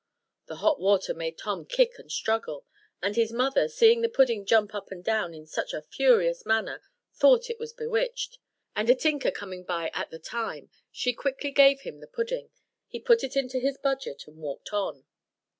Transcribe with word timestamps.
The 0.47 0.55
hot 0.55 0.79
water 0.79 1.13
made 1.13 1.37
Tom 1.37 1.63
kick 1.63 1.99
and 1.99 2.11
struggle; 2.11 2.65
and 3.03 3.15
his 3.15 3.31
mother, 3.31 3.67
seeing 3.69 4.01
the 4.01 4.09
pudding 4.09 4.47
jump 4.47 4.73
up 4.73 4.89
and 4.89 5.03
down 5.03 5.35
in 5.35 5.45
such 5.45 5.75
a 5.75 5.81
furious 5.83 6.43
manner, 6.43 6.81
thought 7.13 7.51
it 7.51 7.59
was 7.59 7.71
bewitched; 7.71 8.39
and 8.75 8.89
a 8.89 8.95
tinker 8.95 9.29
coming 9.29 9.63
by 9.63 9.89
just 9.89 9.99
at 9.99 10.09
the 10.09 10.17
time, 10.17 10.71
she 10.91 11.13
quickly 11.13 11.51
gave 11.51 11.81
him 11.81 11.99
the 11.99 12.07
pudding; 12.07 12.49
he 12.87 12.99
put 12.99 13.23
it 13.23 13.35
into 13.37 13.59
his 13.59 13.77
budget, 13.77 14.23
and 14.25 14.37
walked 14.37 14.73
on. 14.73 15.05